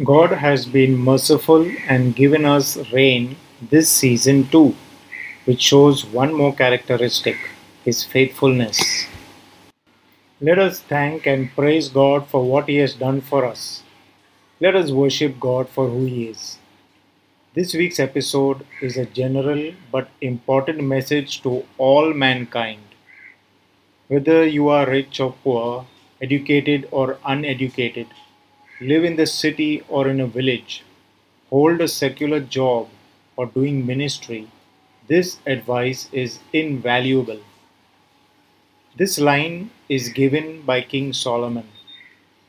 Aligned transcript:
God 0.00 0.30
has 0.32 0.64
been 0.64 0.96
merciful 0.96 1.70
and 1.86 2.16
given 2.16 2.46
us 2.46 2.78
rain 2.92 3.36
this 3.60 3.90
season 3.90 4.48
too, 4.48 4.74
which 5.44 5.60
shows 5.60 6.06
one 6.06 6.32
more 6.32 6.54
characteristic 6.54 7.36
His 7.84 8.02
faithfulness. 8.02 9.06
Let 10.40 10.58
us 10.58 10.80
thank 10.80 11.26
and 11.26 11.54
praise 11.54 11.90
God 11.90 12.26
for 12.26 12.42
what 12.42 12.70
He 12.70 12.76
has 12.76 12.94
done 12.94 13.20
for 13.20 13.44
us. 13.44 13.82
Let 14.60 14.74
us 14.74 14.90
worship 14.90 15.38
God 15.38 15.68
for 15.68 15.86
who 15.90 16.06
He 16.06 16.28
is. 16.28 16.56
This 17.52 17.74
week's 17.74 18.00
episode 18.00 18.64
is 18.80 18.96
a 18.96 19.04
general 19.04 19.74
but 19.92 20.08
important 20.22 20.82
message 20.82 21.42
to 21.42 21.66
all 21.76 22.14
mankind. 22.14 22.80
Whether 24.08 24.46
you 24.46 24.70
are 24.70 24.86
rich 24.88 25.20
or 25.20 25.34
poor, 25.44 25.84
educated 26.22 26.88
or 26.90 27.18
uneducated, 27.26 28.06
live 28.82 29.04
in 29.04 29.16
the 29.16 29.26
city 29.26 29.84
or 29.88 30.08
in 30.08 30.20
a 30.20 30.26
village, 30.26 30.82
hold 31.50 31.80
a 31.80 31.88
secular 31.88 32.40
job 32.40 32.88
or 33.36 33.46
doing 33.46 33.86
ministry, 33.86 34.48
this 35.08 35.38
advice 35.46 36.08
is 36.12 36.40
invaluable. 36.52 37.40
This 38.96 39.18
line 39.18 39.70
is 39.88 40.08
given 40.08 40.62
by 40.62 40.80
King 40.80 41.12
Solomon. 41.12 41.68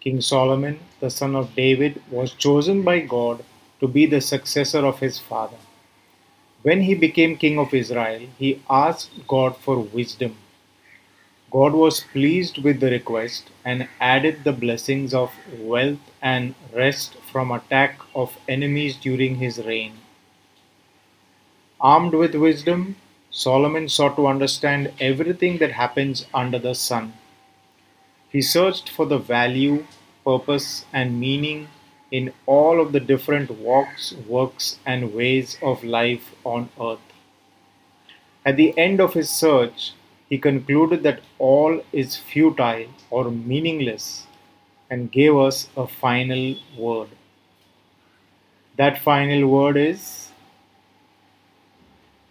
King 0.00 0.20
Solomon, 0.20 0.80
the 1.00 1.10
son 1.10 1.36
of 1.36 1.54
David, 1.54 2.02
was 2.10 2.32
chosen 2.32 2.82
by 2.82 3.00
God 3.00 3.44
to 3.80 3.88
be 3.88 4.06
the 4.06 4.20
successor 4.20 4.80
of 4.86 5.00
his 5.00 5.18
father. 5.18 5.58
When 6.62 6.82
he 6.82 6.94
became 6.94 7.36
king 7.36 7.58
of 7.58 7.74
Israel, 7.74 8.28
he 8.38 8.62
asked 8.70 9.10
God 9.26 9.56
for 9.56 9.78
wisdom. 9.78 10.36
God 11.50 11.72
was 11.72 12.00
pleased 12.00 12.58
with 12.58 12.80
the 12.80 12.90
request 12.90 13.50
and 13.64 13.88
added 14.00 14.44
the 14.44 14.52
blessings 14.52 15.12
of 15.12 15.32
wealth 15.58 15.98
and 16.22 16.54
rest 16.72 17.16
from 17.30 17.50
attack 17.50 17.98
of 18.14 18.38
enemies 18.48 18.96
during 18.96 19.36
his 19.36 19.58
reign. 19.58 19.94
Armed 21.80 22.14
with 22.14 22.36
wisdom, 22.36 22.94
Solomon 23.32 23.88
sought 23.88 24.14
to 24.14 24.28
understand 24.28 24.92
everything 25.00 25.58
that 25.58 25.72
happens 25.72 26.24
under 26.32 26.58
the 26.58 26.74
sun. 26.74 27.14
He 28.30 28.40
searched 28.40 28.88
for 28.88 29.04
the 29.04 29.18
value, 29.18 29.84
purpose, 30.24 30.86
and 30.92 31.20
meaning 31.20 31.68
in 32.10 32.32
all 32.46 32.80
of 32.80 32.92
the 32.92 33.00
different 33.00 33.50
walks, 33.50 34.12
works, 34.12 34.78
and 34.86 35.12
ways 35.12 35.58
of 35.60 35.84
life 35.84 36.34
on 36.44 36.70
earth. 36.80 37.00
At 38.44 38.56
the 38.56 38.76
end 38.76 39.00
of 39.00 39.14
his 39.14 39.30
search, 39.30 39.92
he 40.28 40.38
concluded 40.38 41.02
that 41.02 41.20
all 41.38 41.80
is 41.92 42.16
futile 42.16 42.86
or 43.10 43.30
meaningless 43.30 44.26
and 44.90 45.12
gave 45.12 45.36
us 45.36 45.68
a 45.76 45.86
final 45.86 46.56
word. 46.76 47.08
That 48.76 49.02
final 49.02 49.48
word 49.48 49.76
is 49.76 50.30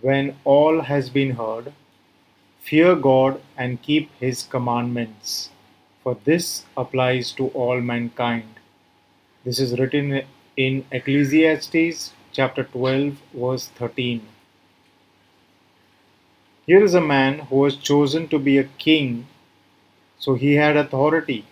when 0.00 0.36
all 0.44 0.82
has 0.82 1.10
been 1.10 1.32
heard, 1.32 1.72
fear 2.60 2.94
God 2.94 3.40
and 3.56 3.82
keep 3.82 4.10
his 4.20 4.42
commandments, 4.44 5.50
for 6.02 6.16
this 6.24 6.64
applies 6.76 7.32
to 7.32 7.48
all 7.48 7.80
mankind. 7.80 8.54
This 9.44 9.58
is 9.58 9.78
written 9.78 10.22
in 10.56 10.84
Ecclesiastes 10.92 12.12
chapter 12.32 12.64
12, 12.64 13.16
verse 13.34 13.68
13. 13.76 14.37
Here 16.68 16.84
is 16.84 16.94
a 16.94 17.00
man 17.00 17.40
who 17.40 17.56
was 17.56 17.74
chosen 17.74 18.28
to 18.28 18.38
be 18.38 18.58
a 18.58 18.62
king, 18.78 19.26
so 20.18 20.34
he 20.34 20.54
had 20.54 20.76
authority. 20.76 21.46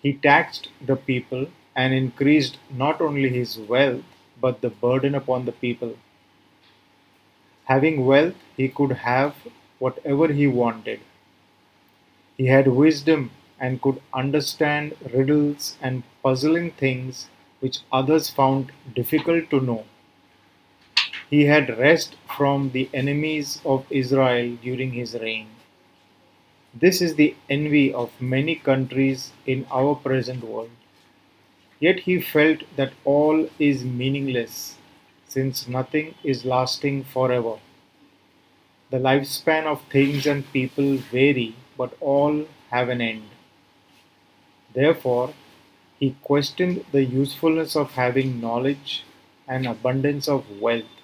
He 0.00 0.12
taxed 0.12 0.68
the 0.80 0.94
people 0.94 1.48
and 1.74 1.92
increased 1.92 2.58
not 2.70 3.00
only 3.00 3.28
his 3.28 3.58
wealth 3.58 4.04
but 4.40 4.60
the 4.60 4.70
burden 4.70 5.16
upon 5.16 5.46
the 5.46 5.50
people. 5.52 5.96
Having 7.64 8.06
wealth, 8.06 8.36
he 8.56 8.68
could 8.70 8.92
have 8.92 9.34
whatever 9.78 10.28
he 10.32 10.46
wanted. 10.46 11.00
He 12.36 12.46
had 12.46 12.68
wisdom 12.68 13.32
and 13.58 13.82
could 13.82 14.00
understand 14.12 14.96
riddles 15.12 15.76
and 15.82 16.04
puzzling 16.22 16.70
things 16.70 17.28
which 17.58 17.80
others 17.90 18.30
found 18.30 18.70
difficult 18.94 19.50
to 19.50 19.60
know. 19.60 19.84
He 21.34 21.46
had 21.46 21.78
rest 21.80 22.14
from 22.36 22.70
the 22.70 22.88
enemies 22.94 23.60
of 23.64 23.86
Israel 23.90 24.56
during 24.62 24.92
his 24.92 25.14
reign. 25.14 25.48
This 26.72 27.02
is 27.02 27.16
the 27.16 27.34
envy 27.50 27.92
of 27.92 28.20
many 28.20 28.54
countries 28.54 29.32
in 29.44 29.66
our 29.68 29.96
present 29.96 30.44
world. 30.44 30.70
Yet 31.80 31.98
he 32.06 32.20
felt 32.20 32.62
that 32.76 32.92
all 33.04 33.48
is 33.58 33.82
meaningless, 33.84 34.76
since 35.26 35.66
nothing 35.66 36.14
is 36.22 36.44
lasting 36.44 37.02
forever. 37.02 37.56
The 38.90 39.00
lifespan 39.00 39.64
of 39.64 39.82
things 39.90 40.26
and 40.26 40.52
people 40.52 40.98
vary, 40.98 41.56
but 41.76 41.96
all 41.98 42.44
have 42.70 42.88
an 42.88 43.00
end. 43.00 43.30
Therefore, 44.72 45.34
he 45.98 46.14
questioned 46.22 46.84
the 46.92 47.04
usefulness 47.04 47.74
of 47.74 47.90
having 48.02 48.40
knowledge 48.40 49.02
and 49.48 49.66
abundance 49.66 50.28
of 50.28 50.60
wealth 50.60 51.00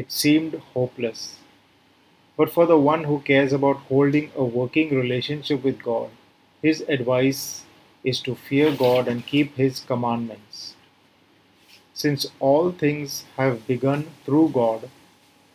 it 0.00 0.12
seemed 0.12 0.54
hopeless. 0.74 1.22
But 2.36 2.52
for 2.56 2.66
the 2.66 2.78
one 2.78 3.02
who 3.04 3.18
cares 3.28 3.52
about 3.52 3.86
holding 3.88 4.30
a 4.36 4.44
working 4.44 4.90
relationship 4.94 5.64
with 5.64 5.82
God, 5.82 6.10
his 6.62 6.82
advice 6.82 7.64
is 8.04 8.20
to 8.20 8.36
fear 8.36 8.70
God 8.74 9.08
and 9.08 9.26
keep 9.26 9.56
his 9.56 9.80
commandments. 9.80 10.76
Since 11.94 12.26
all 12.38 12.70
things 12.70 13.24
have 13.36 13.66
begun 13.66 14.06
through 14.24 14.50
God 14.50 14.88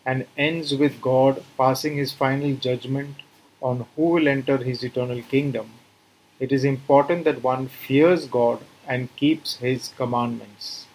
and 0.06 0.28
ends 0.38 0.76
with 0.76 1.00
God 1.02 1.42
passing 1.58 1.96
his 1.96 2.12
final 2.12 2.54
judgment 2.68 3.16
on 3.62 3.86
who 3.96 4.10
will 4.10 4.28
enter 4.28 4.58
his 4.58 4.84
eternal 4.84 5.22
kingdom, 5.22 5.72
it 6.42 6.52
is 6.52 6.66
important 6.66 7.24
that 7.24 7.44
one 7.44 7.70
fears 7.70 8.28
God 8.28 8.60
and 8.86 9.16
keeps 9.16 9.56
his 9.68 9.94
commandments. 9.96 10.88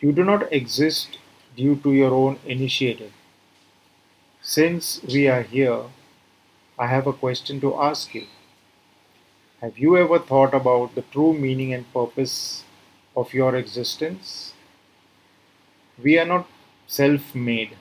You 0.00 0.12
do 0.12 0.24
not 0.24 0.50
exist 0.50 1.18
due 1.58 1.76
to 1.84 1.92
your 1.92 2.12
own 2.14 2.38
initiative. 2.46 3.12
Since 4.42 5.02
we 5.04 5.28
are 5.28 5.42
here, 5.42 5.82
I 6.78 6.86
have 6.86 7.06
a 7.06 7.12
question 7.12 7.60
to 7.60 7.80
ask 7.80 8.14
you. 8.14 8.26
Have 9.60 9.78
you 9.78 9.96
ever 9.96 10.18
thought 10.20 10.54
about 10.54 10.94
the 10.94 11.02
true 11.02 11.32
meaning 11.32 11.74
and 11.74 11.92
purpose 11.92 12.64
of 13.16 13.34
your 13.34 13.56
existence? 13.56 14.54
We 16.02 16.18
are 16.18 16.24
not 16.24 16.48
self 16.86 17.34
made. 17.34 17.76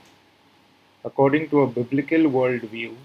According 1.06 1.50
to 1.52 1.62
a 1.62 1.68
biblical 1.68 2.26
worldview, 2.38 2.96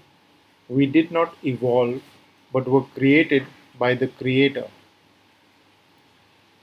we 0.67 0.87
did 0.87 1.11
not 1.11 1.35
evolve 1.43 2.01
but 2.51 2.67
were 2.67 2.85
created 2.97 3.45
by 3.77 3.93
the 3.93 4.07
Creator. 4.07 4.67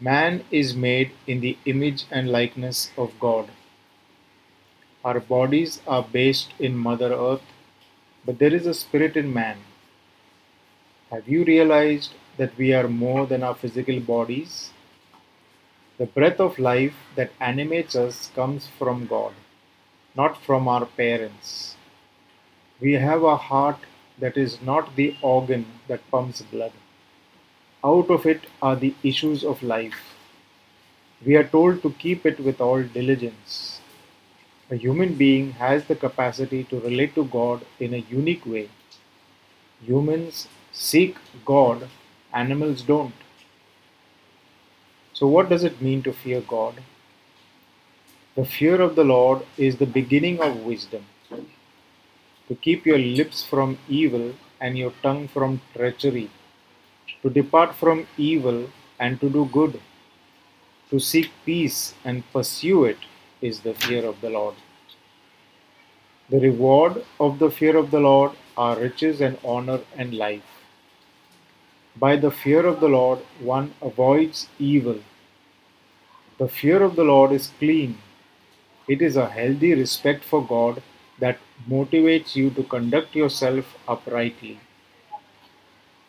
Man 0.01 0.45
is 0.51 0.75
made 0.75 1.13
in 1.29 1.41
the 1.41 1.57
image 1.65 2.05
and 2.11 2.31
likeness 2.31 2.91
of 2.97 3.19
God. 3.21 3.49
Our 5.03 5.19
bodies 5.19 5.81
are 5.87 6.03
based 6.03 6.53
in 6.59 6.77
Mother 6.77 7.15
Earth, 7.15 7.43
but 8.27 8.39
there 8.39 8.55
is 8.55 8.67
a 8.67 8.75
spirit 8.75 9.17
in 9.17 9.33
man. 9.33 9.57
Have 11.11 11.27
you 11.27 11.43
realized 11.43 12.13
that 12.37 12.57
we 12.59 12.75
are 12.75 12.87
more 12.87 13.27
than 13.27 13.43
our 13.43 13.55
physical 13.55 13.99
bodies? 13.99 14.73
The 15.97 16.05
breath 16.05 16.39
of 16.39 16.59
life 16.59 16.95
that 17.15 17.33
animates 17.41 17.97
us 17.97 18.31
comes 18.35 18.67
from 18.79 19.07
God, 19.07 19.33
not 20.15 20.43
from 20.43 20.69
our 20.69 20.85
parents. 20.85 21.77
We 22.79 22.93
have 22.93 23.23
a 23.23 23.37
heart 23.37 23.79
that 24.19 24.37
is 24.37 24.61
not 24.61 24.97
the 24.97 25.17
organ 25.23 25.65
that 25.89 26.11
pumps 26.11 26.43
blood. 26.43 26.73
Out 27.83 28.11
of 28.11 28.27
it 28.27 28.43
are 28.61 28.77
the 28.77 28.95
issues 29.03 29.45
of 29.45 29.63
life. 29.63 30.15
We 31.25 31.37
are 31.37 31.45
told 31.45 31.83
to 31.83 31.91
keep 31.93 32.27
it 32.27 32.39
with 32.39 32.61
all 32.61 32.83
diligence. 32.83 33.80
A 34.73 34.77
human 34.77 35.15
being 35.15 35.51
has 35.53 35.87
the 35.87 35.97
capacity 35.97 36.63
to 36.65 36.79
relate 36.79 37.17
to 37.17 37.25
God 37.25 37.63
in 37.81 37.93
a 37.93 38.05
unique 38.09 38.47
way. 38.47 38.69
Humans 39.85 40.47
seek 40.71 41.17
God, 41.45 41.89
animals 42.33 42.83
don't. 42.83 43.25
So, 45.13 45.27
what 45.27 45.49
does 45.49 45.65
it 45.65 45.83
mean 45.83 46.05
to 46.05 46.13
fear 46.13 46.41
God? 46.41 46.77
The 48.37 48.45
fear 48.45 48.81
of 48.81 48.95
the 48.95 49.03
Lord 49.03 49.43
is 49.59 49.77
the 49.77 49.93
beginning 49.99 50.41
of 50.41 50.65
wisdom. 50.65 51.05
To 52.47 52.55
keep 52.55 52.87
your 52.87 52.99
lips 52.99 53.45
from 53.45 53.79
evil 53.89 54.35
and 54.61 54.79
your 54.79 54.93
tongue 55.03 55.27
from 55.27 55.63
treachery. 55.75 56.31
To 57.23 57.31
depart 57.31 57.75
from 57.75 58.07
evil 58.17 58.71
and 59.01 59.21
to 59.21 59.29
do 59.29 59.47
good. 59.47 59.81
To 60.91 61.01
seek 61.01 61.31
peace 61.45 61.95
and 62.05 62.23
pursue 62.33 62.85
it 62.85 62.99
is 63.41 63.61
the 63.61 63.75
fear 63.75 64.05
of 64.05 64.21
the 64.21 64.31
Lord. 64.31 64.55
The 66.29 66.41
reward 66.41 67.05
of 67.19 67.39
the 67.39 67.51
fear 67.51 67.77
of 67.77 67.91
the 67.91 68.01
Lord 68.01 68.33
are 68.57 68.79
riches 68.79 69.21
and 69.21 69.39
honor 69.45 69.81
and 69.97 70.15
life. 70.15 70.45
By 71.97 72.17
the 72.17 72.31
fear 72.31 72.67
of 72.67 72.81
the 72.81 72.89
Lord, 72.89 73.21
one 73.41 73.75
avoids 73.83 74.49
evil. 74.59 75.01
The 76.39 76.49
fear 76.49 76.83
of 76.83 76.97
the 76.97 77.05
Lord 77.05 77.33
is 77.33 77.53
clean. 77.59 77.99
It 78.89 79.03
is 79.03 79.17
a 79.17 79.29
healthy 79.29 79.75
respect 79.75 80.25
for 80.25 80.47
God 80.47 80.83
that 81.19 81.39
motivates 81.69 82.37
you 82.37 82.51
to 82.51 82.63
conduct 82.63 83.15
yourself 83.15 83.77
uprightly. 83.87 84.61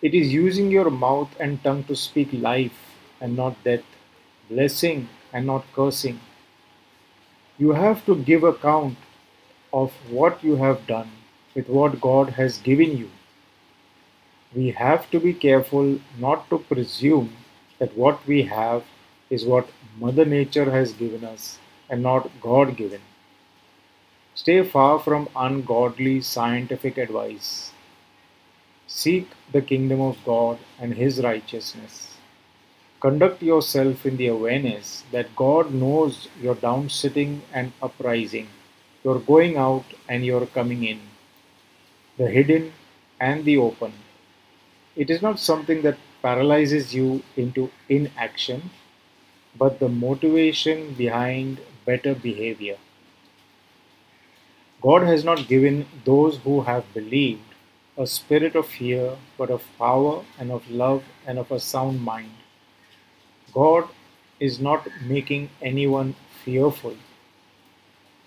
It 0.02 0.14
is 0.14 0.34
using 0.34 0.72
your 0.72 0.90
mouth 0.90 1.36
and 1.40 1.64
tongue 1.64 1.84
to 1.86 1.96
speak 1.96 2.30
life 2.32 2.96
and 3.20 3.36
not 3.36 3.64
death, 3.64 3.84
blessing 4.50 5.10
and 5.34 5.46
not 5.46 5.66
cursing. 5.74 6.20
You 7.58 7.72
have 7.72 8.06
to 8.06 8.16
give 8.16 8.44
account 8.44 8.98
of 9.74 9.94
what 10.10 10.44
you 10.44 10.56
have 10.58 10.88
done 10.88 11.12
with 11.56 11.70
what 11.70 12.02
God 12.02 12.30
has 12.30 12.58
given 12.58 12.98
you. 12.98 13.10
We 14.56 14.72
have 14.72 15.10
to 15.12 15.20
be 15.20 15.34
careful 15.34 16.00
not 16.18 16.50
to 16.50 16.60
presume 16.60 17.34
that 17.80 17.98
what 17.98 18.26
we 18.28 18.44
have 18.44 18.84
is 19.30 19.46
what 19.46 19.70
Mother 19.98 20.26
Nature 20.26 20.70
has 20.72 20.94
given 20.94 21.24
us 21.24 21.58
and 21.90 22.04
not 22.04 22.30
God 22.42 22.76
given. 22.76 23.02
Stay 24.36 24.64
far 24.64 25.00
from 25.00 25.30
ungodly 25.36 26.22
scientific 26.22 26.98
advice. 26.98 27.72
Seek 28.88 29.30
the 29.52 29.62
kingdom 29.62 30.02
of 30.02 30.18
God 30.26 30.60
and 30.80 30.94
His 30.94 31.22
righteousness. 31.22 32.18
Conduct 33.02 33.42
yourself 33.44 34.06
in 34.06 34.16
the 34.16 34.28
awareness 34.28 35.04
that 35.12 35.36
God 35.36 35.74
knows 35.74 36.30
your 36.40 36.56
down 36.56 36.90
sitting 36.90 37.42
and 37.52 37.74
uprising, 37.82 38.48
your 39.04 39.20
going 39.20 39.58
out 39.58 39.84
and 40.08 40.24
your 40.24 40.46
coming 40.46 40.84
in, 40.86 41.02
the 42.18 42.30
hidden 42.30 42.74
and 43.20 43.44
the 43.44 43.58
open. 43.58 43.92
It 44.96 45.10
is 45.10 45.22
not 45.22 45.40
something 45.40 45.82
that 45.82 45.98
paralyzes 46.22 46.94
you 46.94 47.24
into 47.36 47.72
inaction, 47.90 48.70
but 49.58 49.80
the 49.80 49.90
motivation 49.90 50.94
behind 50.94 51.60
better 51.86 52.14
behavior. 52.14 52.78
God 54.80 55.02
has 55.02 55.26
not 55.26 55.48
given 55.48 55.88
those 56.06 56.38
who 56.38 56.62
have 56.62 56.94
believed 56.94 57.56
a 57.98 58.06
spirit 58.06 58.56
of 58.56 58.68
fear, 58.68 59.18
but 59.40 59.50
of 59.50 59.64
power 59.80 60.24
and 60.38 60.52
of 60.52 60.70
love 60.70 61.04
and 61.26 61.40
of 61.40 61.52
a 61.52 61.60
sound 61.60 62.02
mind. 62.02 62.41
God 63.54 63.88
is 64.40 64.60
not 64.60 64.88
making 65.06 65.50
anyone 65.62 66.16
fearful. 66.44 66.96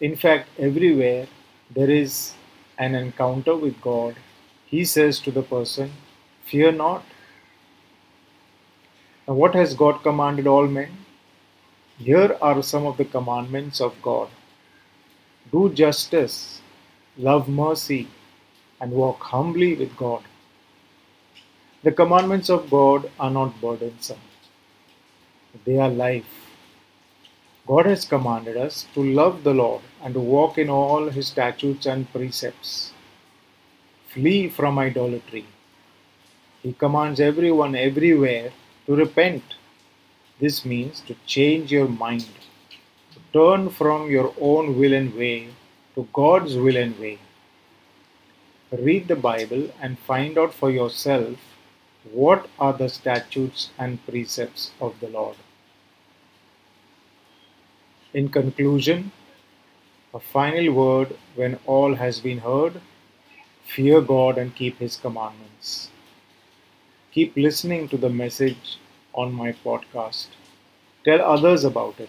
In 0.00 0.16
fact, 0.16 0.48
everywhere 0.58 1.26
there 1.74 1.90
is 1.90 2.34
an 2.78 2.94
encounter 2.94 3.56
with 3.56 3.80
God, 3.80 4.16
He 4.66 4.84
says 4.84 5.20
to 5.20 5.30
the 5.30 5.42
person, 5.42 5.92
Fear 6.44 6.72
not. 6.72 7.04
Now, 9.26 9.34
what 9.34 9.54
has 9.54 9.74
God 9.74 10.02
commanded 10.02 10.46
all 10.46 10.66
men? 10.66 10.90
Here 11.98 12.36
are 12.42 12.62
some 12.62 12.86
of 12.86 12.96
the 12.96 13.04
commandments 13.04 13.80
of 13.80 14.00
God 14.02 14.28
do 15.52 15.72
justice, 15.72 16.60
love 17.16 17.48
mercy, 17.48 18.08
and 18.80 18.92
walk 18.92 19.22
humbly 19.22 19.74
with 19.74 19.96
God. 19.96 20.22
The 21.82 21.92
commandments 21.92 22.50
of 22.50 22.70
God 22.70 23.10
are 23.20 23.30
not 23.30 23.60
burdensome, 23.60 24.20
they 25.64 25.78
are 25.78 25.90
life. 25.90 26.32
God 27.66 27.86
has 27.86 28.04
commanded 28.04 28.56
us 28.56 28.86
to 28.94 29.02
love 29.02 29.42
the 29.42 29.54
Lord 29.54 29.82
and 30.02 30.12
to 30.14 30.20
walk 30.20 30.58
in 30.58 30.68
all 30.68 31.08
his 31.08 31.28
statutes 31.28 31.86
and 31.86 32.10
precepts. 32.12 32.92
Flee 34.08 34.48
from 34.48 34.78
idolatry. 34.78 35.46
He 36.62 36.72
commands 36.72 37.20
everyone 37.20 37.74
everywhere 37.74 38.52
to 38.86 38.94
repent. 38.94 39.42
This 40.40 40.64
means 40.64 41.00
to 41.06 41.14
change 41.26 41.72
your 41.72 41.88
mind, 41.88 42.28
to 43.12 43.20
turn 43.32 43.70
from 43.70 44.10
your 44.10 44.34
own 44.40 44.78
will 44.78 44.92
and 44.92 45.14
way 45.14 45.48
to 45.94 46.08
God's 46.12 46.56
will 46.56 46.76
and 46.76 46.98
way. 46.98 47.18
Read 48.72 49.08
the 49.08 49.16
Bible 49.16 49.70
and 49.80 49.98
find 49.98 50.36
out 50.36 50.52
for 50.52 50.70
yourself 50.70 51.38
what 52.12 52.48
are 52.58 52.72
the 52.72 52.88
statutes 52.88 53.70
and 53.78 54.04
precepts 54.06 54.70
of 54.80 55.00
the 55.00 55.08
Lord. 55.08 55.36
In 58.14 58.30
conclusion, 58.30 59.12
a 60.14 60.18
final 60.18 60.72
word 60.72 61.14
when 61.34 61.58
all 61.66 61.96
has 61.96 62.18
been 62.18 62.38
heard 62.38 62.80
fear 63.64 64.00
God 64.00 64.38
and 64.38 64.54
keep 64.54 64.78
His 64.78 64.96
commandments. 64.96 65.90
Keep 67.12 67.34
listening 67.36 67.88
to 67.88 67.96
the 67.96 68.10
message 68.10 68.76
on 69.14 69.32
my 69.32 69.52
podcast. 69.52 70.26
Tell 71.04 71.20
others 71.22 71.64
about 71.64 71.94
it. 71.94 72.02